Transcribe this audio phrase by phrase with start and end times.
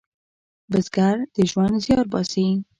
[0.71, 2.45] بزګر د ژوند زیار باسي